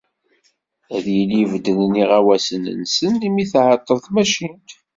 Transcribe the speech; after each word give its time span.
Ad 0.95 1.05
yili 1.15 1.41
beddlen 1.51 1.93
iɣawasen-nsen 2.03 3.13
imi 3.27 3.43
tεeṭṭel 3.51 3.97
tmacint. 4.05 4.69